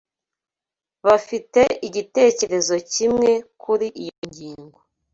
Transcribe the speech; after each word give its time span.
Bafite 1.07 1.61
igitekerezo 1.87 2.75
kimwe 2.91 3.31
kuri 3.61 3.87
iyo 4.03 4.17
ngingo. 4.27 4.79